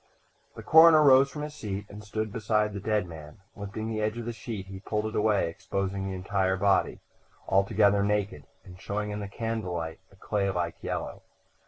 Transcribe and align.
III 0.01 0.49
The 0.55 0.63
coroner 0.63 1.03
rose 1.03 1.29
from 1.29 1.43
his 1.43 1.53
seat 1.53 1.85
and 1.87 2.03
stood 2.03 2.33
beside 2.33 2.73
the 2.73 2.79
dead 2.79 3.05
man. 3.05 3.37
Lifting 3.55 3.91
an 3.91 4.01
edge 4.03 4.17
of 4.17 4.25
the 4.25 4.33
sheet 4.33 4.65
he 4.65 4.79
pulled 4.79 5.05
it 5.05 5.15
away, 5.15 5.47
exposing 5.47 6.07
the 6.07 6.15
entire 6.15 6.57
body, 6.57 7.01
altogether 7.47 8.01
naked 8.03 8.47
and 8.65 8.81
showing 8.81 9.11
in 9.11 9.19
the 9.19 9.27
candle 9.27 9.73
light 9.75 9.99
a 10.11 10.15
clay 10.15 10.49
like 10.49 10.81
yellow. 10.81 11.21